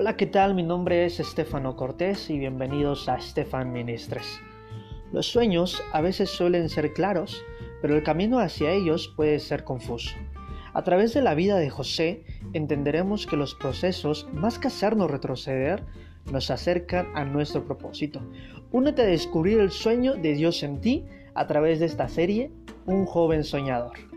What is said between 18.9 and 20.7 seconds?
a descubrir el sueño de Dios